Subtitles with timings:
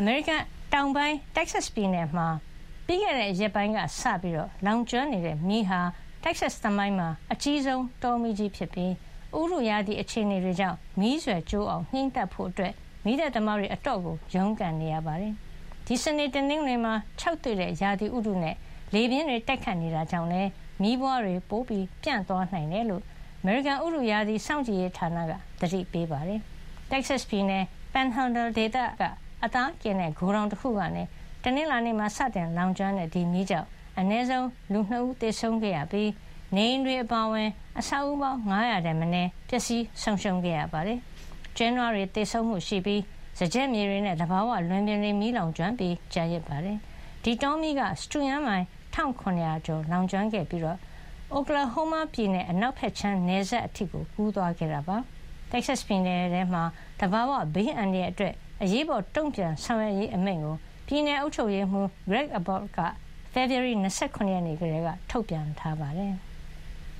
[0.00, 0.42] အမေရိကန်
[0.74, 2.28] တောင်ပိုင်း Texas ပြည်နယ်မှာ
[2.86, 4.34] ပြီးခဲ့တဲ့ရက်ပိုင်းကစပြီး
[4.66, 5.80] လောင်ကျွမ်းနေတဲ့ မီးဟာ
[6.24, 8.92] Texas သမိုင်းမှာ အကြီးဆုံး တောမီးကြီးဖြစ်ပြီး
[9.38, 12.50] ဥတုရာသီ အခြေအနေတွေကြောင့် မီးစွယ်ကျိုးအောင် ငြှိမ်းသတ်ဖို့
[13.04, 14.00] မီးသတ်သမားတွေ အတော်
[14.34, 15.32] ရုန်းကန်နေရပါတယ်။
[15.86, 18.56] ဒီ စနေ၊တနင်္ဂနွေမှာ ခြောက်သွေ့တဲ့ ရာသီဥတုနဲ့
[18.94, 20.50] လေပြင်းတွေ တိုက်ခတ်နေတာကြောင့်လည်း
[20.82, 23.02] မီးပွားတွေ ပိုပြန့်သွားနိုင်တယ်လို့
[23.40, 26.40] အမေရိကန် ဥတုရာသီ စောင့်ကြည့်ရေးဌာနက သတိပေးပါတယ်။
[26.90, 29.04] Texas ပြည်နယ် Panhandle ဒေသက
[29.44, 31.04] အသားကင်တဲ့ဂိုဒေါင်တခုကနေ
[31.42, 36.10] တနင်္လာနေ့မှာစတင်လောင်ကျွမ်းတဲ့ဒီမီးကြောင့်အနည်းဆုံးလူ၂ဦးသေဆုံးခဲ့ရပြီး
[36.56, 37.48] နေအိမ်တွေအပါအဝင်
[37.78, 40.98] အဆောက်အဦးပေါင်း၅၀၀ထက်မနည်းပျက်စီးဆုံးရှုံးခဲ့ရပါတယ်။
[41.56, 43.02] ကျွဲနွားတွေသေဆုံးမှုရှိပြီး
[43.38, 46.78] စားကျက်မြေတွေနဲ့သဘာဝလွင်ပြင်တွေမီးလောင်ကျွမ်းပြီးကျန်ရစ်ပါတယ်။
[47.22, 50.66] ဒီတောမီးကစတုရန်းမိုင်၁၇၀၀ကျော်လောင်ကျွမ်းခဲ့ပြီး
[51.36, 53.84] Oklahoma ပြည်နယ်အနောက်ဘက်ခြမ်းနယ်စပ်အထိ
[54.14, 54.96] ကူးသွားခဲ့တာပါ။
[55.50, 56.62] Texas ပြည်နယ်ထဲမှာ
[57.00, 62.78] သဘာဝဘေးအန္တရာယ်အတွက် အရေးပေါ်တုံ့ပြန်ဆောင်ရွက်ရေးအမိန့်ကို ပြည်နယ်အုပ်ချုပ်ရေးမှူး Greg Abbott က
[63.32, 66.14] ဖေဖေါ်ဝါရီ ၂၇ ရက်နေ့ကတည်းက ထုတ်ပြန်ထားပါတယ်။